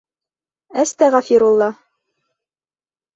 [0.83, 1.67] ӘСТӘҒӘФИРУЛЛА!